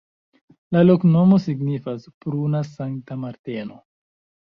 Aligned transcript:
La 0.75 0.79
loknomo 0.89 1.37
signifas: 1.43 2.07
pruna-Sankta-Marteno. 2.25 3.79